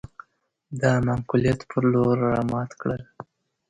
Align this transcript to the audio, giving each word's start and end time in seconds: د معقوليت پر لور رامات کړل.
د 0.79 0.81
معقوليت 1.05 1.59
پر 1.69 1.83
لور 1.91 2.17
رامات 2.33 2.69
کړل. 2.81 3.01